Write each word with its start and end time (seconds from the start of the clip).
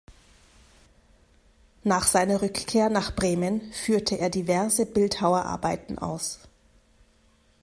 Nach 1.83 2.07
seiner 2.07 2.41
Rückkehr 2.41 2.89
nach 2.89 3.15
Bremen 3.15 3.71
führte 3.71 4.17
er 4.17 4.31
diverse 4.31 4.87
Bildhauerarbeiten 4.87 5.99
aus. 5.99 6.39